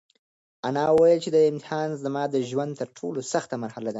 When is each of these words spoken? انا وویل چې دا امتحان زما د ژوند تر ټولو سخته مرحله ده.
انا 0.67 0.83
وویل 0.91 1.19
چې 1.23 1.29
دا 1.35 1.41
امتحان 1.51 1.89
زما 2.03 2.23
د 2.29 2.35
ژوند 2.49 2.71
تر 2.79 2.87
ټولو 2.97 3.19
سخته 3.33 3.55
مرحله 3.63 3.85
ده. 3.87 3.89